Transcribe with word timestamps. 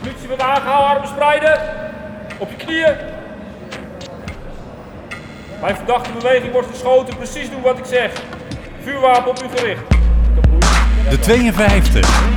Politie 0.00 0.26
wordt 0.26 0.42
aangehouden, 0.42 0.88
armen 0.88 1.08
spreiden. 1.08 1.60
Op 2.38 2.50
je 2.50 2.56
knieën. 2.56 2.94
Bij 5.60 5.74
verdachte 5.74 6.10
beweging 6.12 6.52
wordt 6.52 6.68
geschoten. 6.70 7.16
Precies 7.16 7.50
doen 7.50 7.62
wat 7.62 7.78
ik 7.78 7.84
zeg. 7.84 8.12
Vuurwapen 8.82 9.30
op 9.30 9.42
u 9.42 9.58
gericht. 9.58 9.82
De 11.10 11.18
52. 11.18 12.36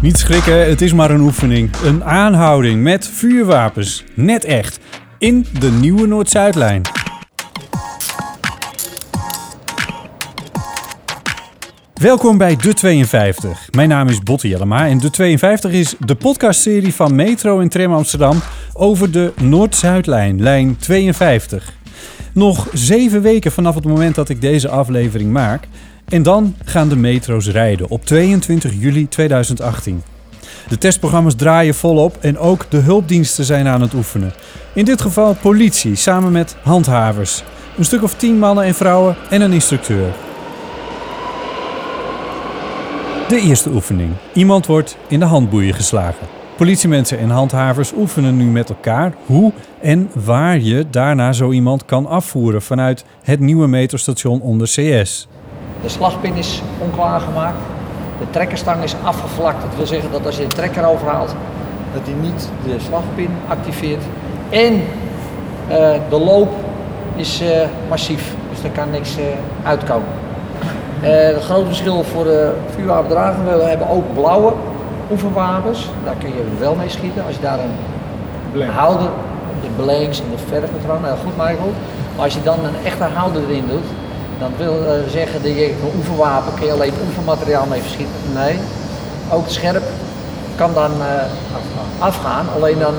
Niet 0.00 0.18
schrikken, 0.18 0.68
het 0.68 0.80
is 0.80 0.92
maar 0.92 1.10
een 1.10 1.20
oefening. 1.20 1.70
Een 1.84 2.04
aanhouding 2.04 2.82
met 2.82 3.08
vuurwapens. 3.08 4.04
Net 4.14 4.44
echt. 4.44 4.78
In 5.18 5.46
de 5.58 5.70
nieuwe 5.70 6.06
Noord-Zuidlijn. 6.06 6.82
Welkom 11.94 12.38
bij 12.38 12.56
De 12.56 12.74
52. 12.74 13.68
Mijn 13.70 13.88
naam 13.88 14.08
is 14.08 14.20
Botte 14.20 14.48
Jellema 14.48 14.88
en 14.88 14.98
De 14.98 15.10
52 15.10 15.72
is 15.72 15.94
de 15.98 16.14
podcastserie 16.14 16.94
van 16.94 17.14
Metro 17.14 17.60
en 17.60 17.68
Tram 17.68 17.92
Amsterdam 17.92 18.42
over 18.72 19.10
de 19.10 19.32
Noord-Zuidlijn, 19.40 20.42
lijn 20.42 20.76
52. 20.76 21.72
Nog 22.32 22.68
zeven 22.72 23.22
weken 23.22 23.52
vanaf 23.52 23.74
het 23.74 23.84
moment 23.84 24.14
dat 24.14 24.28
ik 24.28 24.40
deze 24.40 24.68
aflevering 24.68 25.32
maak 25.32 25.68
en 26.08 26.22
dan 26.22 26.56
gaan 26.64 26.88
de 26.88 26.96
metro's 26.96 27.48
rijden 27.48 27.88
op 27.88 28.04
22 28.04 28.72
juli 28.78 29.08
2018. 29.08 30.02
De 30.68 30.78
testprogramma's 30.78 31.36
draaien 31.36 31.74
volop 31.74 32.16
en 32.20 32.38
ook 32.38 32.66
de 32.68 32.78
hulpdiensten 32.78 33.44
zijn 33.44 33.66
aan 33.66 33.80
het 33.80 33.94
oefenen. 33.94 34.32
In 34.72 34.84
dit 34.84 35.00
geval 35.00 35.34
politie 35.34 35.94
samen 35.94 36.32
met 36.32 36.56
handhavers. 36.62 37.42
Een 37.78 37.84
stuk 37.84 38.02
of 38.02 38.14
tien 38.14 38.38
mannen 38.38 38.64
en 38.64 38.74
vrouwen 38.74 39.16
en 39.30 39.40
een 39.40 39.52
instructeur. 39.52 40.12
De 43.28 43.40
eerste 43.40 43.70
oefening. 43.70 44.12
Iemand 44.32 44.66
wordt 44.66 44.96
in 45.06 45.18
de 45.18 45.24
handboeien 45.24 45.74
geslagen. 45.74 46.26
Politiemensen 46.56 47.18
en 47.18 47.30
handhavers 47.30 47.92
oefenen 47.96 48.36
nu 48.36 48.44
met 48.44 48.68
elkaar 48.68 49.14
hoe 49.26 49.52
en 49.80 50.10
waar 50.14 50.58
je 50.58 50.86
daarna 50.90 51.32
zo 51.32 51.50
iemand 51.50 51.84
kan 51.84 52.06
afvoeren 52.06 52.62
vanuit 52.62 53.04
het 53.22 53.40
nieuwe 53.40 53.66
metrostation 53.66 54.40
onder 54.40 54.66
CS. 54.66 55.28
De 55.82 55.88
slagpin 55.88 56.34
is 56.34 56.62
onklaargemaakt. 56.78 57.56
De 58.18 58.30
trekkerstang 58.30 58.82
is 58.82 58.94
afgevlakt. 59.02 59.62
Dat 59.62 59.76
wil 59.76 59.86
zeggen 59.86 60.10
dat 60.10 60.26
als 60.26 60.36
je 60.36 60.46
de 60.46 60.54
trekker 60.54 60.86
overhaalt, 60.86 61.34
dat 61.92 62.02
hij 62.04 62.14
niet 62.20 62.48
de 62.66 62.76
slagpin 62.78 63.30
activeert. 63.48 64.02
En 64.50 64.82
eh, 65.68 65.94
de 66.10 66.18
loop 66.18 66.54
is 67.16 67.40
eh, 67.40 67.68
massief, 67.88 68.34
dus 68.50 68.64
er 68.64 68.70
kan 68.70 68.90
niks 68.90 69.16
eh, 69.16 69.24
uitkomen. 69.62 70.23
Het 71.04 71.42
grote 71.42 71.66
verschil 71.66 72.04
voor 72.04 72.24
de 72.24 72.52
vuurwapendragers, 72.74 73.36
we 73.44 73.62
hebben 73.62 73.88
ook 73.88 74.14
blauwe 74.14 74.52
oefenwapens. 75.10 75.88
Daar 76.04 76.14
kun 76.18 76.28
je 76.28 76.44
wel 76.58 76.74
mee 76.74 76.88
schieten. 76.88 77.24
Als 77.26 77.34
je 77.34 77.40
daar 77.40 77.58
een 78.54 78.68
houder, 78.68 79.08
de 79.62 79.82
blanks 79.82 80.20
en 80.20 80.30
de 80.30 80.42
verfpatroon, 80.48 81.00
nou 81.00 81.16
goed 81.18 81.36
Michael. 81.36 81.72
Maar 82.14 82.24
als 82.24 82.34
je 82.34 82.42
dan 82.42 82.58
een 82.64 82.84
echte 82.84 83.04
houder 83.04 83.42
erin 83.48 83.66
doet, 83.68 83.88
dan 84.38 84.50
wil 84.56 84.74
uh, 84.82 85.10
zeggen 85.10 85.42
dat 85.42 85.54
je 85.54 85.70
een 85.70 85.96
oefenwapen 85.96 86.54
kun 86.54 86.66
je 86.66 86.72
alleen 86.72 86.92
oefenmateriaal 87.06 87.66
mee 87.66 87.80
verschieten. 87.80 88.14
Nee, 88.34 88.58
ook 89.30 89.48
scherp 89.48 89.82
kan 90.56 90.74
dan 90.74 90.90
uh, 90.90 91.06
afgaan. 91.98 92.46
Alleen 92.56 92.78
dan. 92.78 92.94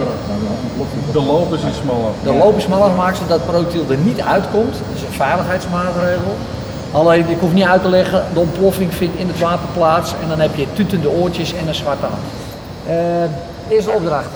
De 1.12 1.22
loop 1.22 1.54
is 1.54 1.64
iets 1.64 1.78
smaller. 1.78 2.12
De 2.24 2.34
loop 2.34 2.58
is 2.58 2.64
smaller 2.64 2.90
gemaakt 2.90 3.18
zodat 3.18 3.38
het 3.38 3.48
projectiel 3.48 3.84
er 3.90 3.98
niet 3.98 4.22
uitkomt. 4.22 4.74
Dat 4.74 4.96
is 4.96 5.02
een 5.02 5.14
veiligheidsmaatregel. 5.14 6.36
Alleen, 6.92 7.30
ik 7.30 7.40
hoef 7.40 7.54
niet 7.54 7.64
uit 7.64 7.82
te 7.82 7.90
leggen, 7.90 8.24
de 8.34 8.40
ontploffing 8.40 8.94
vindt 8.94 9.18
in 9.18 9.28
het 9.28 9.40
wapen 9.40 9.68
plaats 9.74 10.14
en 10.22 10.30
dan 10.30 10.40
heb 10.40 10.56
je 10.56 10.74
tutende 10.74 11.10
oortjes 11.10 11.54
en 11.54 11.68
een 11.68 11.76
zwarte 11.76 12.06
hand. 12.06 12.24
Uh, 12.88 13.74
eerste 13.76 13.92
opdracht. 13.92 14.30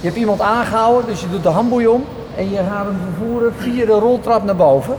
Je 0.00 0.06
hebt 0.06 0.18
iemand 0.18 0.40
aangehouden, 0.40 1.06
dus 1.06 1.20
je 1.20 1.30
doet 1.30 1.42
de 1.42 1.48
handboei 1.48 1.86
om 1.86 2.04
en 2.36 2.50
je 2.50 2.56
gaat 2.56 2.84
hem 2.84 2.96
vervoeren 3.04 3.52
via 3.56 3.86
de 3.86 3.92
roltrap 3.92 4.44
naar 4.44 4.56
boven. 4.56 4.96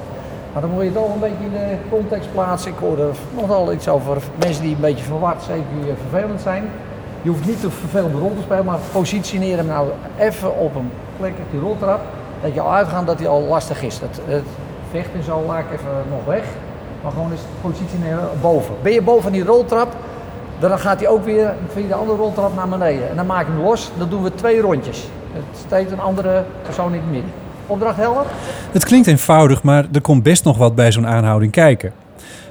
Maar 0.53 0.61
dan 0.61 0.71
moet 0.71 0.81
je 0.81 0.89
het 0.89 0.97
toch 0.97 1.13
een 1.13 1.19
beetje 1.19 1.43
in 1.43 1.51
de 1.51 1.75
context 1.89 2.31
plaatsen. 2.31 2.71
Ik 2.71 2.77
hoorde 2.79 3.09
nogal 3.35 3.73
iets 3.73 3.87
over 3.87 4.17
mensen 4.39 4.63
die 4.63 4.75
een 4.75 4.81
beetje 4.81 5.03
verward, 5.03 5.43
zeker 5.43 5.95
vervelend 6.09 6.41
zijn. 6.41 6.63
Je 7.21 7.29
hoeft 7.29 7.45
niet 7.45 7.61
te 7.61 7.69
vervelend 7.69 8.15
rol 8.15 8.33
te 8.35 8.41
spelen, 8.41 8.65
maar 8.65 8.77
positioneer 8.91 9.57
hem 9.57 9.65
nou 9.65 9.87
even 10.19 10.59
op 10.59 10.75
een 10.75 10.91
plek 11.17 11.33
op 11.39 11.51
die 11.51 11.59
roltrap. 11.59 12.01
Dat 12.41 12.53
je 12.53 12.61
al 12.61 12.73
uitgaat 12.73 13.07
dat 13.07 13.19
hij 13.19 13.27
al 13.27 13.41
lastig 13.41 13.83
is. 13.83 13.99
Het, 13.99 14.43
het 14.91 15.01
vechten 15.01 15.23
zo 15.23 15.43
laat 15.47 15.59
ik 15.59 15.71
even 15.71 15.89
nog 16.09 16.25
weg. 16.25 16.43
Maar 17.03 17.11
gewoon 17.11 17.31
eens 17.31 17.41
positioneren 17.61 18.29
boven. 18.41 18.75
Ben 18.81 18.91
je 18.91 19.01
boven 19.01 19.31
die 19.31 19.43
roltrap, 19.43 19.95
dan 20.59 20.79
gaat 20.79 20.99
hij 20.99 21.09
ook 21.09 21.25
weer 21.25 21.53
via 21.73 21.87
de 21.87 21.93
andere 21.93 22.17
roltrap 22.17 22.55
naar 22.55 22.69
beneden. 22.69 23.09
En 23.09 23.15
dan 23.15 23.25
maak 23.25 23.45
je 23.45 23.51
hem 23.51 23.61
los. 23.61 23.91
Dan 23.97 24.09
doen 24.09 24.23
we 24.23 24.35
twee 24.35 24.61
rondjes. 24.61 25.07
Het 25.33 25.43
steekt 25.65 25.91
een 25.91 25.99
andere 25.99 26.43
persoon 26.63 26.93
in 26.93 27.01
het 27.01 27.11
midden. 27.11 27.31
Opdracht 27.67 27.97
helder? 27.97 28.23
Het 28.71 28.85
klinkt 28.85 29.07
eenvoudig, 29.07 29.63
maar 29.63 29.85
er 29.91 30.01
komt 30.01 30.23
best 30.23 30.43
nog 30.43 30.57
wat 30.57 30.75
bij 30.75 30.91
zo'n 30.91 31.07
aanhouding 31.07 31.51
kijken. 31.51 31.93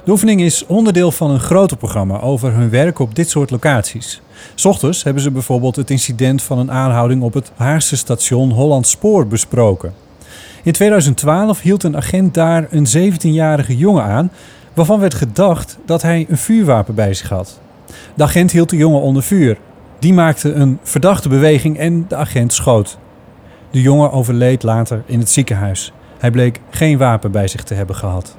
De 0.03 0.11
oefening 0.11 0.41
is 0.41 0.65
onderdeel 0.65 1.11
van 1.11 1.29
een 1.29 1.39
groter 1.39 1.77
programma 1.77 2.19
over 2.19 2.53
hun 2.53 2.69
werk 2.69 2.99
op 2.99 3.15
dit 3.15 3.29
soort 3.29 3.51
locaties. 3.51 4.21
Ochtends 4.63 5.03
hebben 5.03 5.23
ze 5.23 5.31
bijvoorbeeld 5.31 5.75
het 5.75 5.89
incident 5.89 6.41
van 6.41 6.59
een 6.59 6.71
aanhouding 6.71 7.21
op 7.21 7.33
het 7.33 7.51
Haarse 7.55 7.97
station 7.97 8.51
Holland 8.51 8.87
Spoor 8.87 9.27
besproken. 9.27 9.93
In 10.63 10.71
2012 10.71 11.61
hield 11.61 11.83
een 11.83 11.97
agent 11.97 12.33
daar 12.33 12.67
een 12.69 13.13
17-jarige 13.13 13.77
jongen 13.77 14.03
aan, 14.03 14.31
waarvan 14.73 14.99
werd 14.99 15.13
gedacht 15.13 15.77
dat 15.85 16.01
hij 16.01 16.25
een 16.29 16.37
vuurwapen 16.37 16.95
bij 16.95 17.13
zich 17.13 17.29
had. 17.29 17.59
De 18.13 18.23
agent 18.23 18.51
hield 18.51 18.69
de 18.69 18.77
jongen 18.77 19.01
onder 19.01 19.23
vuur. 19.23 19.57
Die 19.99 20.13
maakte 20.13 20.53
een 20.53 20.79
verdachte 20.83 21.29
beweging 21.29 21.77
en 21.77 22.05
de 22.07 22.15
agent 22.15 22.53
schoot. 22.53 22.97
De 23.71 23.81
jongen 23.81 24.11
overleed 24.11 24.63
later 24.63 25.03
in 25.05 25.19
het 25.19 25.29
ziekenhuis. 25.29 25.93
Hij 26.19 26.31
bleek 26.31 26.59
geen 26.69 26.97
wapen 26.97 27.31
bij 27.31 27.47
zich 27.47 27.63
te 27.63 27.73
hebben 27.73 27.95
gehad. 27.95 28.35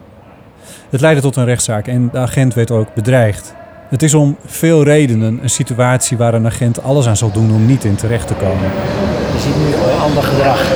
Het 0.90 1.00
leidde 1.00 1.22
tot 1.22 1.36
een 1.36 1.44
rechtszaak 1.44 1.86
en 1.86 2.08
de 2.12 2.18
agent 2.18 2.54
werd 2.54 2.70
ook 2.70 2.94
bedreigd. 2.94 3.54
Het 3.88 4.02
is 4.02 4.14
om 4.14 4.36
veel 4.44 4.84
redenen 4.84 5.38
een 5.42 5.50
situatie 5.50 6.16
waar 6.16 6.34
een 6.34 6.46
agent 6.46 6.82
alles 6.82 7.06
aan 7.06 7.16
zal 7.16 7.32
doen 7.32 7.52
om 7.52 7.66
niet 7.66 7.84
in 7.84 7.94
terecht 7.94 8.26
te 8.26 8.34
komen. 8.34 8.70
Je 9.32 9.40
ziet 9.40 9.56
nu 9.56 10.00
ander 10.00 10.22
gedrag. 10.22 10.72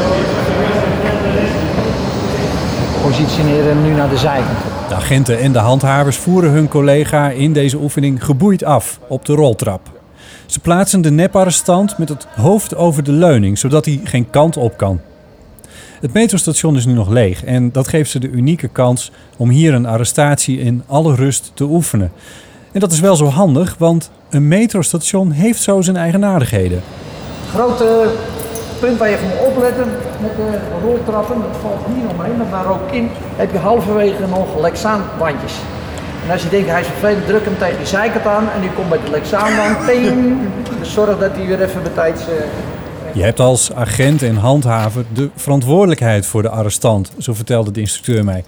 Positioneren 3.03 3.83
nu 3.83 3.95
naar 3.95 4.09
de 4.09 4.17
zijkant. 4.17 4.59
De 4.89 4.95
agenten 4.95 5.39
en 5.39 5.53
de 5.53 5.59
handhavers 5.59 6.17
voeren 6.17 6.51
hun 6.51 6.69
collega 6.69 7.31
in 7.31 7.53
deze 7.53 7.77
oefening 7.77 8.25
geboeid 8.25 8.65
af 8.65 9.01
op 9.09 9.25
de 9.25 9.35
roltrap. 9.35 9.81
Ze 10.47 10.61
plaatsen 10.61 11.01
de 11.01 11.11
neparrestant 11.11 11.99
met 11.99 12.09
het 12.09 12.27
hoofd 12.37 12.77
over 12.77 13.03
de 13.03 13.13
leuning, 13.13 13.59
zodat 13.59 13.85
hij 13.85 14.01
geen 14.05 14.31
kant 14.31 14.57
op 14.57 14.77
kan. 14.77 15.01
Het 16.01 16.13
metrostation 16.13 16.77
is 16.77 16.87
nu 16.87 16.93
nog 16.93 17.09
leeg 17.09 17.45
en 17.45 17.73
dat 17.73 17.89
geeft 17.89 18.11
ze 18.11 18.19
de 18.19 18.29
unieke 18.29 18.69
kans 18.69 19.11
om 19.37 19.49
hier 19.49 19.75
een 19.75 19.87
arrestatie 19.87 20.59
in 20.59 20.83
alle 20.87 21.15
rust 21.15 21.51
te 21.55 21.65
oefenen. 21.65 22.13
En 22.73 22.81
dat 22.81 22.93
is 22.93 23.01
wel 23.01 23.17
zo 23.17 23.27
handig, 23.27 23.75
want 23.79 24.11
een 24.31 24.49
metrostation 24.49 25.31
heeft 25.31 25.63
zo 25.63 25.81
zijn 25.81 25.97
eigenaardigheden. 25.97 26.83
Grote 27.51 28.11
punt 28.81 28.99
waar 28.99 29.11
je 29.11 29.17
moet 29.23 29.49
opletten 29.49 29.87
met 30.21 30.37
de 30.37 30.59
roltrappen, 30.83 31.37
dat 31.41 31.57
valt 31.61 31.81
hier 31.95 32.09
omheen, 32.11 32.49
maar 32.51 32.71
ook 32.71 32.91
in 32.91 33.11
heb 33.37 33.53
je 33.53 33.59
halverwege 33.59 34.27
nog 34.29 34.61
lexaanwandjes. 34.61 35.55
En 36.27 36.33
als 36.33 36.43
je 36.43 36.49
denkt, 36.49 36.69
hij 36.69 36.81
is 36.81 36.87
vervelend, 36.87 37.27
druk 37.27 37.45
hem 37.45 37.59
tegen 37.59 37.79
de 37.79 37.87
zijkant 37.87 38.27
aan 38.27 38.51
en 38.55 38.61
die 38.61 38.71
komt 38.71 38.89
bij 38.89 38.99
de 39.05 39.11
Lexaanwand. 39.11 39.87
Dus 40.79 40.93
zorg 40.93 41.19
dat 41.19 41.31
hij 41.33 41.47
weer 41.47 41.63
even 41.63 41.83
bij 41.83 41.93
tijds... 41.93 42.23
Uh, 42.23 42.35
je 43.13 43.23
hebt 43.23 43.41
als 43.41 43.73
agent 43.73 44.23
en 44.23 44.37
handhaver 44.37 45.05
de 45.13 45.31
verantwoordelijkheid 45.37 46.27
voor 46.27 46.43
de 46.43 46.49
arrestant, 46.49 47.13
zo 47.19 47.35
vertelde 47.35 47.71
de 47.71 47.81
instructeur 47.81 48.25
mij. 48.25 48.45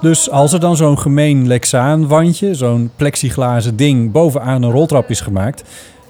Dus 0.00 0.30
als 0.30 0.52
er 0.52 0.60
dan 0.60 0.76
zo'n 0.76 0.98
gemeen 0.98 1.46
Lexaan-wandje, 1.46 2.54
zo'n 2.54 2.90
plexiglazen 2.96 3.76
ding 3.76 4.12
bovenaan 4.12 4.62
een 4.62 4.70
roltrap 4.70 5.10
is 5.10 5.20
gemaakt, 5.20 5.62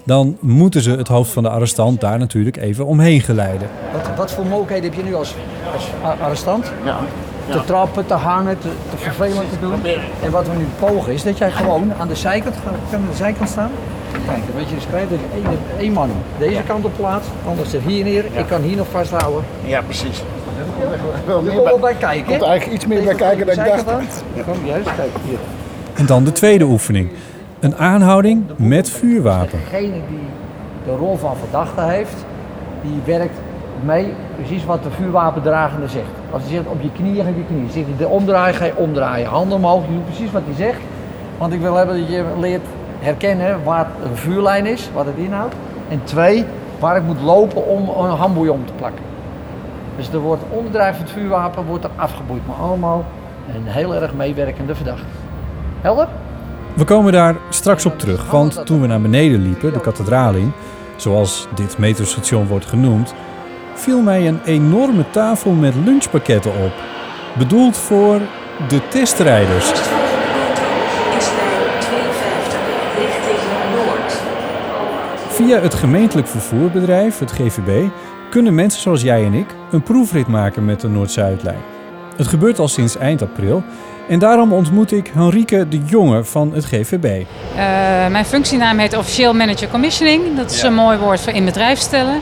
dan 0.05 0.37
moeten 0.41 0.83
ze 0.83 0.91
het 0.91 1.09
hoofd 1.09 1.31
van 1.31 1.43
de 1.43 1.49
arrestant 1.49 2.01
daar 2.01 2.19
natuurlijk 2.19 2.57
even 2.57 2.87
omheen 2.87 3.21
geleiden. 3.21 3.69
Wat, 3.93 4.17
wat 4.17 4.33
voor 4.33 4.45
mogelijkheden 4.47 4.91
heb 4.91 4.99
je 4.99 5.05
nu 5.05 5.15
als, 5.15 5.35
als 5.75 5.89
arrestant? 6.21 6.73
Ja 6.85 6.99
te 7.51 7.65
trappen, 7.65 8.07
te 8.07 8.15
hangen, 8.15 8.59
te, 8.59 8.69
te 8.91 8.97
vervelend 8.97 9.51
te 9.51 9.59
doen. 9.61 9.81
En 10.23 10.31
wat 10.31 10.47
we 10.47 10.57
nu 10.57 10.67
pogen 10.79 11.13
is 11.13 11.23
dat 11.23 11.39
jij 11.39 11.51
gewoon 11.51 11.93
aan 11.99 12.09
de 12.09 12.15
zijkant, 12.15 12.55
kan 12.65 13.01
aan 13.01 13.07
de 13.11 13.17
zijkant 13.17 13.49
staan. 13.49 13.71
Kijk, 14.27 14.43
weet 14.55 14.69
je 14.69 14.75
dus 14.75 14.85
dat 14.91 15.01
je 15.09 15.17
één, 15.35 15.59
één 15.79 15.93
man 15.93 16.11
deze 16.39 16.63
kant 16.67 16.85
op 16.85 16.93
plaats, 16.97 17.27
anders 17.47 17.71
zit 17.71 17.81
hier 17.87 18.05
neer. 18.05 18.25
Ik 18.25 18.47
kan 18.47 18.63
hier 18.63 18.77
nog 18.77 18.87
vasthouden. 18.91 19.45
Ja, 19.65 19.83
precies. 19.83 20.23
Wel 21.27 21.43
meer 21.43 21.63
bij, 21.63 21.77
bij 21.81 21.95
kijken. 21.95 22.27
komt 22.27 22.43
eigenlijk 22.43 22.77
iets 22.77 22.87
meer 22.87 23.05
bij 23.05 23.15
kijken 23.15 23.47
dan 23.47 23.65
ik 23.65 23.65
dacht. 23.65 23.85
Kom, 24.45 24.67
juist, 24.67 24.95
kijk 24.97 25.11
hier. 25.29 25.39
En 25.95 26.07
dan 26.07 26.25
de 26.25 26.33
tweede 26.33 26.65
oefening. 26.65 27.11
Een 27.61 27.77
aanhouding 27.77 28.45
met 28.57 28.91
vuurwapen. 28.91 29.59
Degene 29.59 30.01
die 30.09 30.29
de 30.85 30.97
rol 30.97 31.17
van 31.17 31.37
verdachte 31.37 31.81
heeft, 31.81 32.25
die 32.83 33.01
werkt 33.05 33.39
mee 33.85 34.13
precies 34.37 34.65
wat 34.65 34.83
de 34.83 34.91
vuurwapendragende 34.91 35.89
zegt. 35.89 36.11
Als 36.31 36.43
hij 36.43 36.51
zegt 36.51 36.67
op 36.67 36.83
je 36.83 36.93
knieën, 36.93 37.29
op 37.29 37.37
je 37.37 37.45
knieën. 37.47 37.71
Zegt 37.71 37.87
hij 37.87 37.97
de 37.97 38.09
omdraaien, 38.09 38.55
ga 38.55 38.65
je 38.65 38.77
omdraaien. 38.77 39.29
Handen 39.29 39.57
omhoog, 39.57 39.87
je 39.87 39.93
doet 39.93 40.05
precies 40.05 40.31
wat 40.31 40.43
hij 40.45 40.55
zegt. 40.55 40.81
Want 41.39 41.53
ik 41.53 41.61
wil 41.61 41.75
hebben 41.75 41.99
dat 41.99 42.09
je 42.09 42.25
leert 42.39 42.67
herkennen 42.99 43.65
waar 43.65 43.87
een 44.05 44.17
vuurlijn 44.17 44.67
is, 44.67 44.91
wat 44.95 45.07
het 45.07 45.17
inhoudt. 45.17 45.55
En 45.89 46.01
twee, 46.05 46.45
waar 46.79 46.97
ik 46.97 47.03
moet 47.03 47.21
lopen 47.21 47.67
om 47.67 47.89
een 47.89 48.17
handboei 48.17 48.49
om 48.49 48.67
te 48.67 48.73
plakken. 48.73 49.05
Dus 49.97 50.13
er 50.13 50.19
wordt 50.19 50.43
onderdrijvend 50.51 51.11
vuurwapen 51.11 51.65
wordt 51.65 51.85
er 51.85 51.91
afgeboeid, 51.97 52.47
maar 52.47 52.57
allemaal 52.57 53.05
een 53.55 53.67
heel 53.67 53.95
erg 53.95 54.15
meewerkende 54.15 54.75
verdachte. 54.75 55.05
Helder? 55.81 56.09
We 56.75 56.85
komen 56.85 57.13
daar 57.13 57.37
straks 57.49 57.87
op 57.87 57.99
terug, 57.99 58.31
want 58.31 58.67
toen 58.67 58.81
we 58.81 58.87
naar 58.87 59.01
beneden 59.01 59.43
liepen, 59.43 59.73
de 59.73 59.81
kathedraal 59.81 60.35
in, 60.35 60.53
zoals 60.97 61.49
dit 61.55 61.79
metrostation 61.79 62.47
wordt 62.47 62.67
genoemd, 62.67 63.15
viel 63.75 64.01
mij 64.01 64.29
een 64.29 64.41
enorme 64.45 65.11
tafel 65.11 65.53
met 65.53 65.75
lunchpakketten 65.85 66.51
op. 66.51 66.73
Bedoeld 67.39 67.77
voor 67.77 68.21
de 68.69 68.89
testrijders. 68.89 69.71
is 69.71 69.81
lijn 71.37 71.81
52 71.81 72.59
richting 72.99 73.39
Noord. 73.75 74.21
Via 75.29 75.61
het 75.61 75.75
gemeentelijk 75.75 76.29
vervoerbedrijf, 76.29 77.19
het 77.19 77.33
GVB, 77.33 77.89
kunnen 78.31 78.55
mensen 78.55 78.83
zoals 78.83 79.03
jij 79.03 79.25
en 79.25 79.35
ik 79.35 79.55
een 79.71 79.83
proefrit 79.83 80.27
maken 80.27 80.65
met 80.65 80.81
de 80.81 80.89
Noord-Zuidlijn. 80.89 81.61
Het 82.17 82.27
gebeurt 82.27 82.59
al 82.59 82.69
sinds 82.69 82.97
eind 82.97 83.23
april 83.23 83.63
en 84.11 84.19
daarom 84.19 84.53
ontmoet 84.53 84.93
ik 84.93 85.11
Henrike 85.15 85.69
de 85.69 85.83
Jonge 85.87 86.25
van 86.25 86.53
het 86.55 86.65
GVB. 86.65 87.05
Eh, 87.05 88.07
mijn 88.07 88.25
functienaam 88.25 88.79
heet 88.79 88.97
officieel 88.97 89.35
manager 89.35 89.69
commissioning. 89.69 90.37
Dat 90.37 90.51
is 90.51 90.63
een 90.63 90.75
mooi 90.75 90.99
woord 90.99 91.21
voor 91.21 91.33
in 91.33 91.45
bedrijf 91.45 91.79
stellen. 91.79 92.21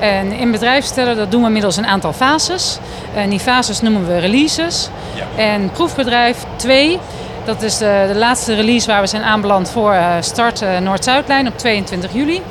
En 0.00 0.32
in 0.32 0.50
bedrijf 0.50 0.84
stellen, 0.84 1.16
dat 1.16 1.30
doen 1.30 1.42
we 1.42 1.48
middels 1.48 1.76
een 1.76 1.86
aantal 1.86 2.12
fases. 2.12 2.78
En 3.14 3.30
die 3.30 3.38
fases 3.38 3.80
noemen 3.80 4.06
we 4.06 4.18
releases. 4.18 4.88
En 5.36 5.70
proefbedrijf 5.70 6.44
2, 6.56 6.98
dat 7.44 7.62
is 7.62 7.78
de, 7.78 8.04
de 8.12 8.18
laatste 8.18 8.54
release 8.54 8.86
waar 8.86 9.00
we 9.00 9.06
zijn 9.06 9.22
aanbeland 9.22 9.70
voor 9.70 9.92
eh, 9.92 10.14
start 10.20 10.62
eh, 10.62 10.78
Noord-Zuidlijn 10.78 11.46
op 11.46 11.58
22 11.58 12.12
juli. 12.12 12.42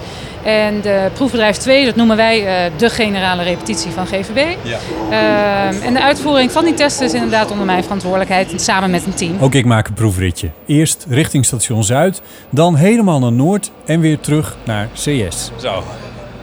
En 0.44 0.82
de 0.82 1.10
proefbedrijf 1.14 1.58
2, 1.58 1.86
dat 1.86 1.96
noemen 1.96 2.16
wij 2.16 2.66
eh, 2.66 2.72
de 2.78 2.90
generale 2.90 3.44
repetitie 3.44 3.92
van 3.92 4.08
GVB. 4.08 4.38
Ehm, 4.38 5.82
en 5.82 5.94
de 5.94 6.02
uitvoering 6.02 6.52
van 6.52 6.66
die 6.66 6.74
testen 6.74 7.06
is 7.06 7.14
inderdaad 7.14 7.52
onder 7.52 7.66
mijn 7.66 7.84
verantwoordelijkheid 7.84 8.62
samen 8.62 8.92
met 8.92 9.06
een 9.06 9.14
team. 9.14 9.38
Ook 9.40 9.54
ik 9.54 9.66
maak 9.66 9.88
een 9.88 9.94
proefritje. 9.94 10.50
Eerst 10.66 11.06
richting 11.10 11.46
station 11.46 11.84
Zuid, 11.84 12.22
dan 12.50 12.76
helemaal 12.76 13.20
naar 13.20 13.32
Noord 13.32 13.72
en 13.86 14.00
weer 14.00 14.20
terug 14.20 14.58
naar 14.64 14.90
CS. 14.94 15.52
Zo. 15.60 15.84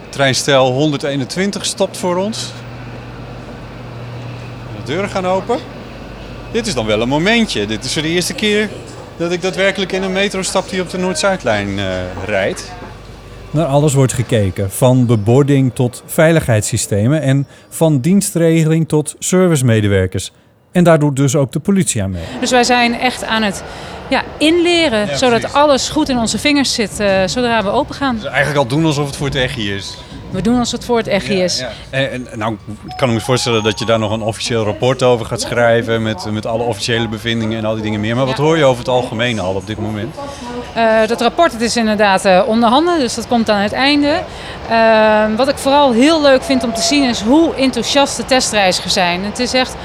Treinstel 0.09 0.71
121 0.71 1.65
stopt 1.65 1.97
voor 1.97 2.15
ons. 2.15 2.51
De 4.77 4.91
deuren 4.91 5.09
gaan 5.09 5.27
open. 5.27 5.57
Dit 6.51 6.67
is 6.67 6.73
dan 6.73 6.85
wel 6.85 7.01
een 7.01 7.07
momentje. 7.07 7.65
Dit 7.65 7.85
is 7.85 7.93
voor 7.93 8.01
de 8.01 8.07
eerste 8.07 8.33
keer 8.33 8.69
dat 9.17 9.31
ik 9.31 9.41
daadwerkelijk 9.41 9.91
in 9.91 10.03
een 10.03 10.11
metro 10.11 10.41
stap 10.41 10.69
die 10.69 10.81
op 10.81 10.89
de 10.89 10.97
Noord-Zuidlijn 10.97 11.79
eh 11.79 11.85
rijdt. 12.25 12.71
Naar 13.51 13.65
alles 13.65 13.93
wordt 13.93 14.13
gekeken, 14.13 14.71
van 14.71 15.05
bebording 15.05 15.73
tot 15.73 16.03
veiligheidssystemen 16.05 17.21
en 17.21 17.47
van 17.69 17.99
dienstregeling 17.99 18.87
tot 18.87 19.15
servicemedewerkers. 19.19 20.31
En 20.71 20.83
daar 20.83 20.99
doet 20.99 21.15
dus 21.15 21.35
ook 21.35 21.51
de 21.51 21.59
politie 21.59 22.03
aan 22.03 22.09
mee. 22.09 22.23
Dus 22.39 22.51
wij 22.51 22.63
zijn 22.63 22.99
echt 22.99 23.23
aan 23.23 23.41
het 23.43 23.63
ja, 24.09 24.23
inleren, 24.37 25.07
Ja, 25.07 25.17
zodat 25.17 25.53
alles 25.53 25.89
goed 25.89 26.09
in 26.09 26.17
onze 26.17 26.37
vingers 26.37 26.73
zit 26.73 26.99
eh, 26.99 27.21
zodra 27.25 27.63
we 27.63 27.69
open 27.69 27.95
gaan. 27.95 28.15
Dus 28.15 28.25
eigenlijk 28.25 28.57
al 28.57 28.67
doen 28.67 28.85
alsof 28.85 29.05
het 29.07 29.15
voor 29.15 29.27
het 29.27 29.35
echt 29.35 29.57
is. 29.57 29.97
We 30.29 30.41
doen 30.41 30.59
als 30.59 30.71
het 30.71 30.85
voor 30.85 30.97
het 30.97 31.07
echt 31.07 31.29
is. 31.29 31.63
En, 31.89 32.11
en, 32.11 32.39
nou, 32.39 32.57
ik 32.87 32.97
kan 32.97 33.13
me 33.13 33.19
voorstellen 33.19 33.63
dat 33.63 33.79
je 33.79 33.85
daar 33.85 33.99
nog 33.99 34.11
een 34.11 34.21
officieel 34.21 34.63
rapport 34.63 35.03
over 35.03 35.25
gaat 35.25 35.41
schrijven. 35.41 36.03
Met, 36.03 36.31
met 36.31 36.45
alle 36.45 36.63
officiële 36.63 37.07
bevindingen 37.07 37.57
en 37.57 37.65
al 37.65 37.73
die 37.73 37.83
dingen 37.83 37.99
meer. 37.99 38.15
Maar 38.15 38.25
wat 38.25 38.37
hoor 38.37 38.57
je 38.57 38.63
over 38.63 38.79
het 38.79 38.87
algemeen 38.87 39.39
al 39.39 39.55
op 39.55 39.67
dit 39.67 39.77
moment? 39.77 40.15
Eh, 40.73 41.07
dat 41.07 41.21
rapport 41.21 41.51
het 41.51 41.61
is 41.61 41.75
inderdaad 41.75 42.25
eh 42.25 42.41
onderhanden, 42.45 42.99
dus 42.99 43.15
dat 43.15 43.27
komt 43.27 43.49
aan 43.49 43.61
het 43.61 43.73
einde. 43.73 44.21
Eh, 44.69 45.23
wat 45.35 45.47
ik 45.47 45.57
vooral 45.57 45.91
heel 45.91 46.21
leuk 46.21 46.43
vind 46.43 46.63
om 46.63 46.73
te 46.73 46.81
zien 46.81 47.09
is 47.09 47.21
hoe 47.21 47.55
enthousiast 47.55 48.17
de 48.17 48.25
testreizigers 48.25 48.93
zijn. 48.93 49.23
Het 49.23 49.39
is 49.39 49.53
echt 49.53 49.75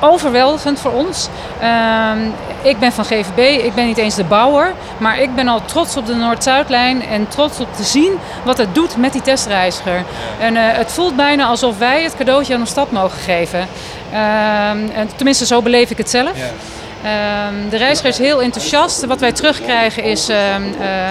overweldigend 0.00 0.80
voor 0.80 0.92
ons. 0.92 1.28
Ehm, 1.60 2.18
ik 2.62 2.78
ben 2.78 2.92
van 2.92 3.04
GVB, 3.04 3.64
ik 3.64 3.74
ben 3.74 3.86
niet 3.86 3.98
eens 3.98 4.14
de 4.14 4.24
bouwer, 4.24 4.72
maar 4.98 5.20
ik 5.20 5.34
ben 5.34 5.48
al 5.48 5.64
trots 5.64 5.96
op 5.96 6.06
de 6.06 6.14
Noord-Zuidlijn 6.14 7.06
en 7.06 7.28
trots 7.28 7.60
op 7.60 7.74
te 7.74 7.82
zien 7.82 8.12
wat 8.44 8.58
het 8.58 8.74
doet 8.74 8.96
met 8.96 9.12
die 9.12 9.22
testreiziger. 9.22 10.04
En 10.40 10.56
eh, 10.56 10.62
het 10.76 10.92
voelt 10.92 11.16
bijna 11.16 11.46
alsof 11.46 11.78
wij 11.78 12.02
het 12.02 12.16
cadeautje 12.16 12.54
aan 12.54 12.60
de 12.60 12.66
stad 12.66 12.90
mogen 12.90 13.18
geven. 13.18 13.68
Ehm, 14.12 14.88
en 14.94 15.08
tenminste, 15.16 15.46
zo 15.46 15.62
beleef 15.62 15.90
ik 15.90 15.98
het 15.98 16.10
zelf. 16.10 16.32
Ehm, 16.32 16.79
de 17.70 17.76
reiziger 17.76 18.10
is 18.10 18.18
heel 18.18 18.42
enthousiast. 18.42 19.04
Wat 19.04 19.20
wij 19.20 19.32
terugkrijgen 19.32 20.04
is 20.04 20.28
ehm, 20.28 20.62
eh, 20.80 21.10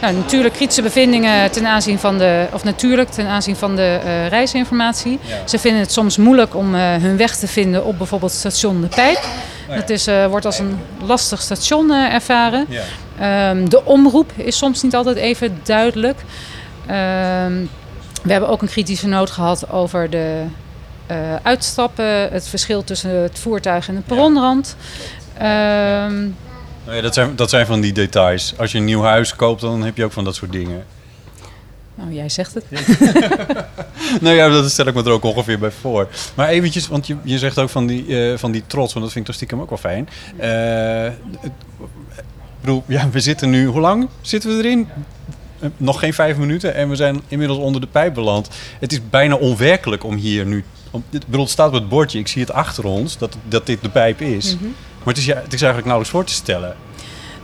nou, 0.00 0.14
natuurlijk 0.14 0.54
kritische 0.54 0.82
bevindingen 0.82 1.50
ten 1.50 1.66
aanzien 1.66 1.98
van 1.98 2.18
de, 2.18 2.46
of 2.52 2.64
natuurlijk 2.64 3.10
ten 3.10 3.26
aanzien 3.26 3.56
van 3.56 3.76
de 3.76 4.00
eh, 4.04 4.26
reisinformatie. 4.28 5.18
Ze 5.44 5.58
vinden 5.58 5.80
het 5.80 5.92
soms 5.92 6.16
moeilijk 6.16 6.56
om 6.56 6.74
eh, 6.74 6.94
hun 6.96 7.16
weg 7.16 7.36
te 7.36 7.46
vinden 7.46 7.84
op 7.84 7.98
bijvoorbeeld 7.98 8.32
station 8.32 8.80
De 8.80 8.86
Pijp. 8.86 9.20
Dat 9.68 9.90
is, 9.90 10.08
wordt 10.28 10.46
als 10.46 10.58
een 10.58 10.78
lastig 11.02 11.40
station 11.40 11.92
ervaren. 11.92 12.66
Ehm, 13.18 13.68
de 13.68 13.84
omroep 13.84 14.32
is 14.36 14.56
soms 14.56 14.82
niet 14.82 14.94
altijd 14.94 15.16
even 15.16 15.60
duidelijk. 15.62 16.18
Ehm, 16.86 17.52
we 18.22 18.32
hebben 18.32 18.48
ook 18.48 18.62
een 18.62 18.68
kritische 18.68 19.08
noot 19.08 19.30
gehad 19.30 19.70
over 19.70 20.10
de 20.10 20.44
uitstappen, 21.42 22.30
het 22.32 22.48
verschil 22.48 22.84
tussen 22.84 23.10
het 23.10 23.38
voertuig 23.38 23.88
en 23.88 23.94
de 23.94 24.00
perronrand. 24.00 24.76
Ehm, 25.38 26.20
Nou 26.84 26.96
ja, 26.96 27.00
dat, 27.00 27.14
zijn, 27.14 27.36
dat 27.36 27.50
zijn 27.50 27.66
van 27.66 27.80
die 27.80 27.92
details. 27.92 28.54
Als 28.58 28.72
je 28.72 28.78
een 28.78 28.84
nieuw 28.84 29.02
huis 29.02 29.36
koopt, 29.36 29.60
dan 29.60 29.82
heb 29.82 29.96
je 29.96 30.04
ook 30.04 30.12
van 30.12 30.24
dat 30.24 30.34
soort 30.34 30.52
dingen. 30.52 30.84
nou, 31.94 32.12
jij 32.12 32.28
zegt 32.28 32.54
het. 32.54 32.64
nou 34.20 34.34
ja, 34.36 34.48
dat 34.48 34.70
stel 34.70 34.86
ik 34.86 34.94
me 34.94 35.02
er 35.04 35.10
ook 35.10 35.24
ongeveer 35.24 35.58
bij 35.58 35.70
voor. 35.70 36.08
Maar 36.34 36.48
eventjes, 36.48 36.88
want 36.88 37.06
je, 37.06 37.16
je 37.22 37.38
zegt 37.38 37.58
ook 37.58 37.68
van 37.70 37.86
die, 37.86 38.30
eh, 38.32 38.38
van 38.38 38.52
die 38.52 38.62
trots, 38.66 38.92
want 38.92 39.04
dat 39.04 39.14
vind 39.14 39.16
ik 39.16 39.24
toch 39.24 39.34
stiekem 39.34 39.60
ook 39.60 39.68
wel 39.68 39.78
fijn. 39.78 40.08
Eh, 40.36 41.12
het- 41.40 41.52
ik 42.60 42.66
bedoel, 42.66 42.82
ja, 42.86 43.10
we 43.10 43.20
zitten 43.20 43.50
nu, 43.50 43.66
hoe 43.66 43.80
lang 43.80 44.08
zitten 44.20 44.50
we 44.50 44.56
erin? 44.62 44.88
Eh, 45.58 45.68
Nog 45.76 45.98
geen 45.98 46.14
vijf 46.14 46.36
minuten 46.36 46.74
en 46.74 46.88
we 46.88 46.96
zijn 46.96 47.20
inmiddels 47.28 47.58
onder 47.58 47.80
de 47.80 47.86
pijp 47.86 48.14
beland. 48.14 48.48
Het 48.80 48.92
is 48.92 49.00
bijna 49.10 49.34
onwerkelijk 49.34 50.04
om 50.04 50.14
hier 50.14 50.46
nu... 50.46 50.64
Om, 50.90 51.04
bedoel, 51.10 51.40
het 51.40 51.50
staat 51.50 51.68
op 51.68 51.74
het 51.74 51.88
bordje, 51.88 52.18
ik 52.18 52.28
zie 52.28 52.40
het 52.40 52.52
achter 52.52 52.84
ons, 52.84 53.18
dat, 53.18 53.36
dat 53.48 53.66
dit 53.66 53.82
de 53.82 53.88
pijp 53.88 54.20
is. 54.20 54.56
Maar 54.60 55.14
het 55.14 55.16
is, 55.16 55.24
ja, 55.24 55.34
het 55.34 55.52
is 55.52 55.62
eigenlijk 55.62 55.84
nauwelijks 55.84 56.10
voor 56.10 56.24
te 56.24 56.32
stellen. 56.32 56.76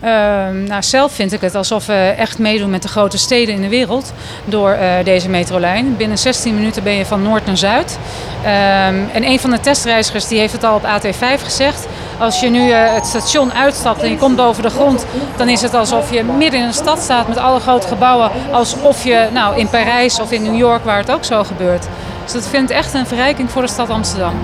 Ehm, 0.01 0.65
nou, 0.65 0.83
zelf 0.83 1.13
vind 1.13 1.33
ik 1.33 1.41
het 1.41 1.55
alsof 1.55 1.87
we 1.87 2.15
echt 2.19 2.39
meedoen 2.39 2.71
met 2.71 2.83
de 2.83 2.89
grote 2.89 3.19
steden 3.19 3.55
in 3.55 3.61
de 3.61 3.69
wereld 3.69 4.13
door 4.45 4.71
eh, 4.71 5.05
deze 5.05 5.29
metrolijn. 5.29 5.97
Binnen 5.97 6.19
16 6.19 6.55
minuten 6.55 6.83
ben 6.83 6.93
je 6.93 7.07
van 7.07 7.23
noord 7.23 7.47
naar 7.47 7.57
zuid. 7.57 7.99
Ehm, 8.43 8.95
en 9.13 9.25
een 9.25 9.41
van 9.41 9.51
de 9.51 9.61
testreizigers 9.61 10.29
die 10.29 10.39
heeft 10.39 10.53
het 10.53 10.65
al 10.65 10.75
op 10.75 10.85
AT5 10.85 11.43
gezegd. 11.43 11.87
Als 12.19 12.41
je 12.41 12.49
nu 12.49 12.71
eh, 12.71 12.95
het 12.95 13.07
station 13.07 13.53
uitstapt 13.53 14.03
en 14.03 14.11
je 14.11 14.17
komt 14.17 14.37
boven 14.37 14.63
de 14.63 14.71
grond, 14.71 15.07
dan 15.37 15.49
is 15.49 15.63
het 15.63 15.75
alsof 15.75 16.13
je 16.13 16.25
midden 16.25 16.61
in 16.61 16.67
een 16.67 16.73
stad 16.73 17.03
staat 17.03 17.29
met 17.29 17.37
alle 17.37 17.61
grote 17.61 17.87
gebouwen. 17.87 18.31
Alsof 18.53 19.05
je 19.05 19.29
nou, 19.33 19.59
in 19.59 19.69
Parijs 19.69 20.21
of 20.21 20.33
in 20.33 20.43
New 20.43 20.57
York, 20.57 20.85
waar 20.85 20.99
het 20.99 21.11
ook 21.11 21.25
zo 21.25 21.45
gebeurt. 21.45 21.87
Dus 22.27 22.35
dat 22.35 22.49
vind 22.49 22.71
ik 22.71 22.77
echt 22.77 22.95
een 22.95 23.07
verrijking 23.07 23.51
voor 23.51 23.63
de 23.63 23.69
stad 23.69 23.89
Amsterdam. 23.89 24.35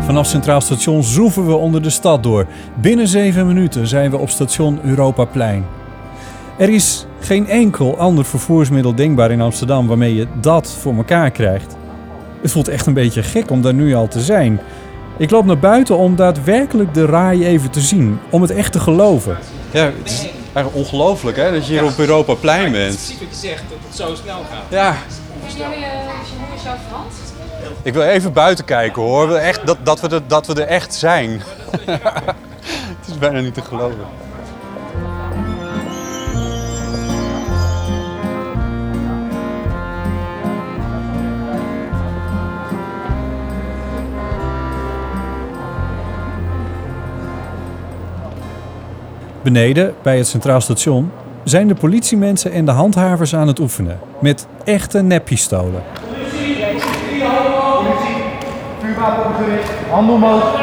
Vanaf 0.00 0.26
Centraal 0.26 0.60
Station 0.60 1.02
zoeven 1.02 1.46
we 1.46 1.54
onder 1.54 1.82
de 1.82 1.90
stad 1.90 2.22
door. 2.22 2.46
Binnen 2.80 3.08
zeven 3.08 3.46
minuten 3.46 3.86
zijn 3.86 4.10
we 4.10 4.16
op 4.16 4.28
station 4.28 4.80
Europaplein. 4.84 5.64
Er 6.58 6.68
is 6.68 7.06
geen 7.20 7.46
enkel 7.48 7.98
ander 7.98 8.24
vervoersmiddel 8.24 8.94
denkbaar 8.94 9.30
in 9.30 9.40
Amsterdam 9.40 9.86
waarmee 9.86 10.14
je 10.14 10.26
dat 10.40 10.72
voor 10.80 10.94
elkaar 10.94 11.30
krijgt. 11.30 11.76
Het 12.42 12.50
voelt 12.50 12.68
echt 12.68 12.86
een 12.86 12.94
beetje 12.94 13.22
gek 13.22 13.50
om 13.50 13.62
daar 13.62 13.74
nu 13.74 13.94
al 13.94 14.08
te 14.08 14.20
zijn. 14.20 14.60
Ik 15.20 15.30
loop 15.30 15.44
naar 15.44 15.58
buiten 15.58 15.96
om 15.96 16.16
daadwerkelijk 16.16 16.94
de 16.94 17.06
raai 17.06 17.46
even 17.46 17.70
te 17.70 17.80
zien, 17.80 18.20
om 18.30 18.42
het 18.42 18.50
echt 18.50 18.72
te 18.72 18.80
geloven. 18.80 19.38
Ja, 19.70 19.84
het 19.84 20.10
is 20.10 20.28
eigenlijk 20.52 20.76
ongelooflijk 20.76 21.36
hè, 21.36 21.52
dat 21.52 21.66
je 21.66 21.72
hier 21.72 21.84
op 21.84 21.98
Europaplein 21.98 22.72
bent. 22.72 22.94
Precies 22.94 23.18
wat 23.18 23.28
je 23.30 23.48
zegt, 23.48 23.62
dat 23.68 23.78
het 23.86 23.96
zo 23.96 24.14
snel 24.22 24.38
gaat. 24.50 24.64
Ja, 24.68 24.96
Ik 27.82 27.92
wil 27.92 28.02
even 28.02 28.32
buiten 28.32 28.64
kijken 28.64 29.02
hoor. 29.02 29.34
Echt, 29.34 29.66
dat, 29.66 29.76
dat, 29.82 30.00
we 30.00 30.08
er, 30.08 30.22
dat 30.26 30.46
we 30.46 30.54
er 30.54 30.68
echt 30.68 30.94
zijn. 30.94 31.30
Het 33.00 33.08
is 33.08 33.18
bijna 33.18 33.40
niet 33.40 33.54
te 33.54 33.62
geloven. 33.62 34.06
Beneden, 49.42 49.94
bij 50.02 50.16
het 50.16 50.26
Centraal 50.26 50.60
Station, 50.60 51.12
zijn 51.44 51.68
de 51.68 51.74
politiemensen 51.74 52.52
en 52.52 52.64
de 52.64 52.70
handhavers 52.70 53.34
aan 53.34 53.46
het 53.46 53.58
oefenen. 53.58 53.98
Met 54.18 54.46
echte 54.64 55.02
neppistolen. 55.02 55.82
Handen 59.90 60.14
omhoog. 60.14 60.60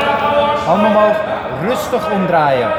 Handen 0.66 0.88
omhoog. 0.88 1.18
Rustig 1.68 2.12
omdraaien. 2.12 2.72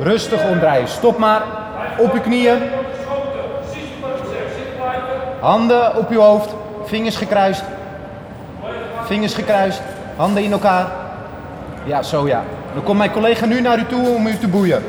Rustig 0.00 0.48
omdraaien. 0.48 0.88
Stop 0.88 1.18
maar. 1.18 1.42
Op 1.98 2.12
je 2.12 2.20
knieën. 2.20 2.58
Handen 5.40 5.96
op 5.96 6.10
je 6.10 6.18
hoofd. 6.18 6.54
Vingers 6.84 7.16
gekruist. 7.16 7.64
Vingers 9.04 9.34
gekruist. 9.34 9.82
Handen 10.16 10.42
in 10.42 10.52
elkaar. 10.52 10.86
Ja, 11.84 12.02
zo 12.02 12.26
ja. 12.26 12.42
Dan 12.74 12.82
komt 12.82 12.98
mijn 12.98 13.10
collega 13.10 13.46
nu 13.46 13.60
naar 13.60 13.78
u 13.78 13.84
toe 13.86 14.08
om 14.08 14.26
u 14.26 14.36
te 14.38 14.48
boeien. 14.48 14.82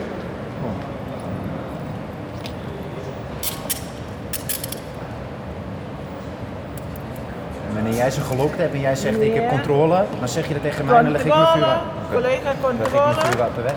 En 7.68 7.74
wanneer 7.74 7.94
jij 7.94 8.12
ze 8.12 8.22
gelokt 8.22 8.58
hebt 8.58 8.74
en 8.74 8.80
jij 8.80 8.96
zegt 8.96 9.22
ik 9.22 9.34
heb 9.34 9.50
controle, 9.50 10.06
dan 10.20 10.30
zeg 10.30 10.48
je 10.48 10.54
dat 10.54 10.64
tegen 10.64 10.86
mij 10.86 10.96
en 10.96 11.04
dan 11.04 11.12
leg 11.12 11.26
ik 11.26 11.34
mijn 11.34 11.48
vuurwapen. 11.48 11.88
Collega 12.12 12.52
ik 12.52 12.56
controle. 12.62 13.06
mijn 13.06 13.26
vuurwapen 13.26 13.64
weg. 13.64 13.74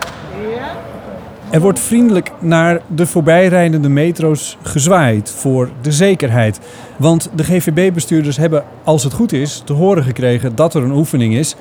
Ja. 0.55 0.71
Er 1.49 1.61
wordt 1.61 1.79
vriendelijk 1.79 2.31
naar 2.39 2.81
de 2.87 3.05
voorbijrijdende 3.05 3.89
metro's 3.89 4.57
gezwaaid 4.61 5.31
voor 5.31 5.69
de 5.81 5.91
zekerheid. 5.91 6.59
Want 6.97 7.29
de 7.33 7.43
GVB-bestuurders 7.43 8.37
hebben, 8.37 8.63
als 8.83 9.03
het 9.03 9.13
goed 9.13 9.33
is, 9.33 9.61
te 9.65 9.73
horen 9.73 10.03
gekregen 10.03 10.55
dat 10.55 10.73
er 10.73 10.83
een 10.83 10.91
oefening 10.91 11.35
is. 11.35 11.55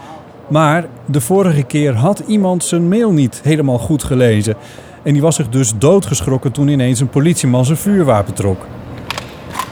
Maar 0.48 0.84
de 1.04 1.20
vorige 1.20 1.62
keer 1.62 1.94
had 1.94 2.18
iemand 2.18 2.64
zijn 2.64 2.88
mail 2.88 3.12
niet 3.12 3.40
helemaal 3.44 3.78
goed 3.78 4.04
gelezen. 4.04 4.56
En 5.02 5.12
die 5.12 5.22
was 5.22 5.36
zich 5.36 5.48
dus 5.48 5.72
doodgeschrokken 5.78 6.52
toen 6.52 6.68
ineens 6.68 7.00
een 7.00 7.08
politieman 7.08 7.64
zijn 7.64 7.78
vuurwapen 7.78 8.34
trok. 8.34 8.66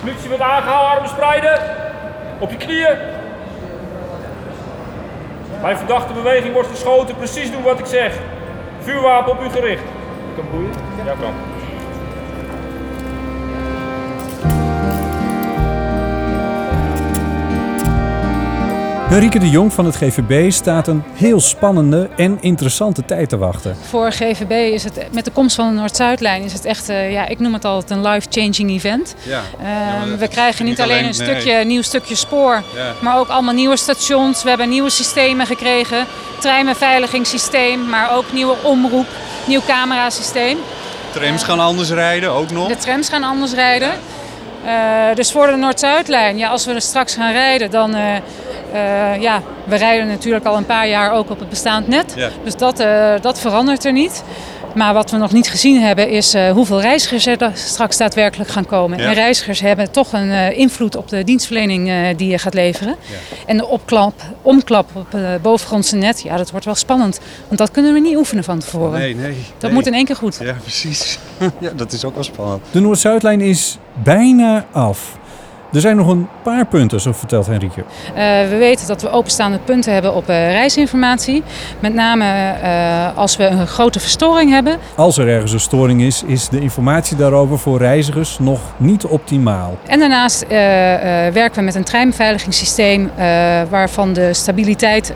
Politie 0.00 0.28
wordt 0.28 0.42
aangehouden, 0.42 0.90
armen 0.90 1.08
spreiden. 1.08 1.60
Op 2.38 2.50
je 2.50 2.56
knieën. 2.56 2.96
Bij 5.62 5.76
verdachte 5.76 6.12
beweging 6.12 6.52
wordt 6.52 6.68
geschoten. 6.68 7.16
Precies 7.16 7.52
doen 7.52 7.62
wat 7.62 7.78
ik 7.78 7.86
zeg. 7.86 8.18
Vuurwapen 8.80 9.32
op 9.32 9.42
u 9.44 9.48
gericht. 9.50 9.82
Ik 9.82 10.34
kan 10.36 10.44
boeien? 10.50 10.70
Ja, 11.06 11.14
kan. 11.20 11.61
Henrike 19.12 19.38
de 19.38 19.50
Jong 19.50 19.72
van 19.72 19.84
het 19.84 19.96
GVB 19.96 20.50
staat 20.50 20.88
een 20.88 21.02
heel 21.14 21.40
spannende 21.40 22.08
en 22.16 22.38
interessante 22.40 23.04
tijd 23.04 23.28
te 23.28 23.36
wachten. 23.36 23.76
Voor 23.88 24.12
GVB 24.12 24.72
is 24.74 24.84
het 24.84 25.06
met 25.10 25.24
de 25.24 25.30
komst 25.30 25.56
van 25.56 25.68
de 25.68 25.74
Noord-Zuidlijn 25.74 26.42
is 26.42 26.52
het 26.52 26.64
echt, 26.64 26.88
eh, 26.88 27.12
ja, 27.12 27.28
ik 27.28 27.38
noem 27.38 27.52
het 27.52 27.64
altijd 27.64 27.90
een 27.90 28.06
life-changing 28.08 28.70
event. 28.70 29.14
Ja. 29.22 29.40
Ehm, 29.62 30.16
we 30.18 30.28
krijgen 30.28 30.64
niet, 30.64 30.76
niet 30.76 30.82
alleen, 30.84 30.98
alleen- 31.04 31.20
een 31.20 31.26
nee. 31.26 31.40
stukje, 31.40 31.64
nieuw 31.64 31.82
stukje 31.82 32.14
spoor, 32.14 32.62
Ja. 32.74 32.92
maar 33.00 33.18
ook 33.18 33.28
allemaal 33.28 33.54
nieuwe 33.54 33.76
stations. 33.76 34.42
We 34.42 34.48
hebben 34.48 34.68
nieuwe 34.68 34.90
systemen 34.90 35.46
gekregen, 35.46 36.06
treinbeveiligingssysteem, 36.38 37.88
maar 37.88 38.16
ook 38.16 38.32
nieuwe 38.32 38.56
omroep, 38.62 39.06
nieuw 39.44 39.62
camerasysteem. 39.66 40.58
Trams 41.12 41.42
gaan 41.42 41.60
anders 41.60 41.90
rijden, 41.90 42.30
ook 42.30 42.50
nog. 42.50 42.68
De 42.68 42.76
trams 42.76 43.08
gaan 43.08 43.22
anders 43.22 43.52
rijden. 43.52 43.90
Eh, 44.64 45.14
dus 45.14 45.32
voor 45.32 45.46
de 45.46 45.56
Noord-Zuidlijn, 45.56 46.38
ja, 46.38 46.48
als 46.48 46.64
we 46.66 46.72
er 46.72 46.80
straks 46.80 47.14
gaan 47.14 47.32
rijden, 47.32 47.70
dan. 47.70 47.94
Eh, 48.72 49.20
ja, 49.20 49.42
we 49.64 49.76
rijden 49.76 50.06
natuurlijk 50.06 50.44
al 50.44 50.56
een 50.56 50.66
paar 50.66 50.88
jaar 50.88 51.12
ook 51.12 51.30
op 51.30 51.38
het 51.38 51.48
bestaand 51.48 51.88
net. 51.88 52.12
Ja. 52.16 52.28
Dus 52.44 52.56
dat, 52.56 52.80
eh, 52.80 53.14
dat 53.20 53.40
verandert 53.40 53.84
er 53.84 53.92
niet. 53.92 54.22
Maar 54.74 54.94
wat 54.94 55.10
we 55.10 55.16
nog 55.16 55.32
niet 55.32 55.50
gezien 55.50 55.80
hebben 55.80 56.08
is 56.08 56.34
eh, 56.34 56.50
hoeveel 56.50 56.80
reizigers 56.80 57.26
er 57.26 57.50
straks 57.54 57.96
daadwerkelijk 57.96 58.50
gaan 58.50 58.66
komen. 58.66 58.98
Ja. 58.98 59.04
En 59.04 59.14
reizigers 59.14 59.60
hebben 59.60 59.90
toch 59.90 60.12
een 60.12 60.30
eh, 60.30 60.58
invloed 60.58 60.96
op 60.96 61.08
de 61.08 61.24
dienstverlening 61.24 61.88
eh, 61.88 61.96
die 62.16 62.28
je 62.28 62.38
gaat 62.38 62.54
leveren. 62.54 62.96
En 63.46 63.56
de 63.56 63.66
opklap, 63.66 64.14
omklap 64.42 64.90
op 64.92 65.12
het 65.12 65.42
bovengrondse 65.42 65.96
net, 65.96 66.22
ja, 66.22 66.36
dat 66.36 66.50
wordt 66.50 66.66
wel 66.66 66.74
spannend. 66.74 67.20
Want 67.46 67.58
dat 67.58 67.70
kunnen 67.70 67.92
we 67.92 68.00
niet 68.00 68.16
oefenen 68.16 68.44
van 68.44 68.58
tevoren. 68.58 68.98
Nee, 68.98 69.14
nee. 69.14 69.36
dat 69.52 69.62
nee. 69.62 69.72
moet 69.72 69.86
in 69.86 69.94
één 69.94 70.04
keer 70.04 70.16
goed. 70.16 70.38
Ja, 70.42 70.56
precies. 70.60 71.18
ja, 71.58 71.70
dat 71.76 71.92
is 71.92 72.04
ook 72.04 72.14
wel 72.14 72.24
spannend. 72.24 72.62
De 72.70 72.80
Noord-Zuidlijn 72.80 73.40
is 73.40 73.78
bijna 74.02 74.66
af. 74.72 75.18
Er 75.72 75.80
zijn 75.80 75.96
nog 75.96 76.08
een 76.08 76.28
paar 76.42 76.66
punten, 76.66 77.00
zo 77.00 77.12
vertelt 77.12 77.46
Henrike. 77.46 77.84
Eh, 78.14 78.24
we 78.48 78.56
weten 78.58 78.86
dat 78.86 79.02
we 79.02 79.10
openstaande 79.10 79.58
punten 79.58 79.92
hebben 79.92 80.14
op 80.14 80.28
eh, 80.28 80.50
reisinformatie. 80.50 81.42
Met 81.80 81.94
name 81.94 82.24
eh, 82.24 83.18
als 83.18 83.36
we 83.36 83.44
een 83.44 83.66
grote 83.66 84.00
verstoring 84.00 84.50
hebben. 84.50 84.78
Als 84.94 85.18
er 85.18 85.28
ergens 85.28 85.52
een 85.52 85.60
storing 85.60 86.02
is, 86.02 86.22
is 86.22 86.48
de 86.48 86.60
informatie 86.60 87.16
daarover 87.16 87.58
voor 87.58 87.78
reizigers 87.78 88.38
nog 88.38 88.60
niet 88.76 89.04
optimaal. 89.04 89.78
En 89.86 89.98
daarnaast 89.98 90.46
werken 90.48 91.54
we 91.54 91.62
met 91.62 91.74
een 91.74 91.84
treinbeveiligingssysteem 91.84 93.10
waarvan 93.70 94.12
de 94.12 94.34
stabiliteit 94.34 95.14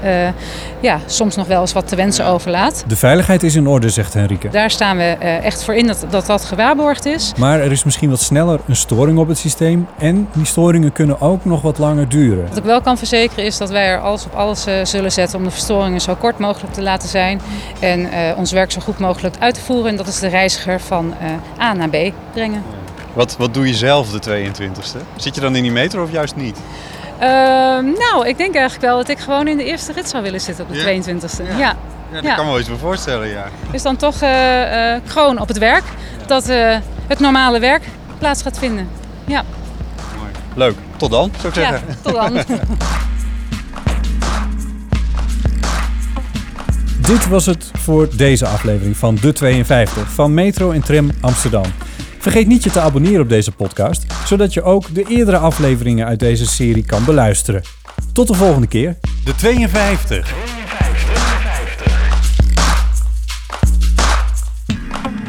ja, 0.80 1.00
soms 1.06 1.36
nog 1.36 1.46
wel 1.46 1.60
eens 1.60 1.72
wat 1.72 1.88
te 1.88 1.96
wensen 1.96 2.26
overlaat. 2.26 2.84
De 2.86 2.96
veiligheid 2.96 3.42
is 3.42 3.54
in 3.54 3.66
orde, 3.66 3.88
zegt 3.88 4.14
Henrike. 4.14 4.48
Daar 4.48 4.70
staan 4.70 4.96
we 4.96 5.04
echt 5.42 5.64
voor 5.64 5.75
in 5.75 5.86
dat, 5.86 6.06
dat 6.10 6.26
dat 6.26 6.44
gewaarborgd 6.44 7.04
is. 7.04 7.32
Maar 7.38 7.60
er 7.60 7.72
is 7.72 7.84
misschien 7.84 8.10
wat 8.10 8.20
sneller 8.20 8.60
een 8.66 8.76
storing 8.76 9.18
op 9.18 9.28
het 9.28 9.38
systeem 9.38 9.86
en 9.98 10.28
die 10.32 10.45
storingen 10.46 10.92
kunnen 10.92 11.20
ook 11.20 11.44
nog 11.44 11.62
wat 11.62 11.78
langer 11.78 12.08
duren. 12.08 12.48
Wat 12.48 12.56
ik 12.56 12.64
wel 12.64 12.80
kan 12.80 12.98
verzekeren 12.98 13.44
is 13.44 13.56
dat 13.56 13.70
wij 13.70 13.86
er 13.86 14.00
alles 14.00 14.24
op 14.24 14.34
alles 14.34 14.66
eh, 14.66 14.74
zullen 14.84 15.12
zetten 15.12 15.38
om 15.38 15.44
de 15.44 15.50
verstoringen 15.50 16.00
zo 16.00 16.14
kort 16.14 16.38
mogelijk 16.38 16.74
te 16.74 16.82
laten 16.82 17.08
zijn. 17.08 17.40
En 17.80 18.10
eh, 18.10 18.38
ons 18.38 18.52
werk 18.52 18.70
zo 18.72 18.80
goed 18.80 18.98
mogelijk 18.98 19.34
uit 19.38 19.54
te 19.54 19.60
voeren. 19.60 19.90
En 19.90 19.96
dat 19.96 20.06
is 20.06 20.18
de 20.18 20.28
reiziger 20.28 20.80
van 20.80 21.14
eh, 21.58 21.64
A 21.64 21.72
naar 21.72 21.88
B 21.88 21.96
brengen. 22.32 22.62
Wat, 23.12 23.36
wat 23.36 23.54
doe 23.54 23.66
je 23.66 23.74
zelf 23.74 24.10
de 24.10 24.46
22e? 24.46 25.00
Zit 25.16 25.34
je 25.34 25.40
dan 25.40 25.56
in 25.56 25.62
die 25.62 25.72
metro 25.72 26.02
of 26.02 26.10
juist 26.12 26.36
niet? 26.36 26.58
Ehm, 27.18 27.84
nou, 27.84 28.26
ik 28.26 28.36
denk 28.38 28.54
eigenlijk 28.54 28.84
wel 28.84 28.96
dat 28.96 29.08
ik 29.08 29.18
gewoon 29.18 29.48
in 29.48 29.56
de 29.56 29.64
eerste 29.64 29.92
rit 29.92 30.08
zou 30.08 30.22
willen 30.22 30.40
zitten 30.40 30.64
op 30.64 30.72
de 30.72 30.76
Ja? 30.78 30.84
22e. 30.84 31.42
Ja. 31.58 31.58
Ja, 31.58 31.76
dat 32.12 32.24
Ja. 32.24 32.34
kan 32.34 32.44
me 32.44 32.50
wel 32.50 32.58
eens 32.60 32.68
me 32.68 32.76
voorstellen, 32.76 33.28
ja. 33.28 33.44
Dus 33.70 33.82
dan 33.82 33.96
toch 33.96 34.20
eh 34.20 34.94
eh, 34.94 35.00
kroon 35.06 35.40
op 35.40 35.48
het 35.48 35.58
werk. 35.58 35.84
Dat 36.26 36.48
eh, 36.48 36.76
het 37.06 37.18
normale 37.18 37.58
werk 37.58 37.82
plaats 38.18 38.42
gaat 38.42 38.58
vinden. 38.58 38.88
Ja, 39.24 39.42
Leuk. 40.56 40.75
Tot 40.96 41.10
dan, 41.10 41.30
zou 41.36 41.48
ik 41.48 41.54
ja 41.54 41.68
zeggen. 41.68 41.96
tot 42.02 42.12
dan. 42.12 42.32
Dit 47.00 47.28
was 47.28 47.46
het 47.46 47.70
voor 47.78 48.08
deze 48.16 48.46
aflevering 48.46 48.96
van 48.96 49.14
De 49.20 49.32
52 49.32 50.12
van 50.12 50.34
Metro 50.34 50.70
en 50.70 50.80
Tram 50.82 51.10
Amsterdam. 51.20 51.64
Vergeet 52.18 52.46
niet 52.46 52.62
je 52.62 52.70
te 52.70 52.80
abonneren 52.80 53.20
op 53.20 53.28
deze 53.28 53.52
podcast, 53.52 54.06
zodat 54.25 54.54
je 54.54 54.62
ook 54.62 54.94
de 54.94 55.04
eerdere 55.08 55.36
afleveringen 55.36 56.06
uit 56.06 56.18
deze 56.18 56.46
serie 56.46 56.84
kan 56.84 57.04
beluisteren. 57.04 57.62
Tot 58.12 58.28
de 58.28 58.34
volgende 58.34 58.66
keer. 58.66 58.96
De 59.25 59.34
52. 59.34 60.34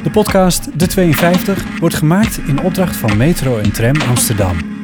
De 0.03 0.09
podcast 0.09 0.79
De 0.79 0.87
52 0.87 1.63
wordt 1.79 1.95
gemaakt 1.95 2.39
in 2.47 2.61
opdracht 2.61 2.95
van 2.95 3.17
Metro 3.17 3.57
en 3.57 3.71
Tram 3.71 4.01
Amsterdam. 4.01 4.76